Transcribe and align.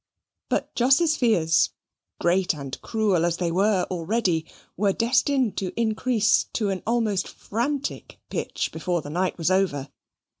But 0.49 0.73
Jos's 0.73 1.15
fears, 1.15 1.69
great 2.19 2.55
and 2.55 2.81
cruel 2.81 3.23
as 3.23 3.37
they 3.37 3.51
were 3.51 3.85
already, 3.91 4.47
were 4.75 4.93
destined 4.93 5.57
to 5.57 5.79
increase 5.79 6.45
to 6.53 6.71
an 6.71 6.81
almost 6.87 7.27
frantic 7.27 8.19
pitch 8.31 8.71
before 8.73 9.03
the 9.03 9.11
night 9.11 9.37
was 9.37 9.51
over. 9.51 9.89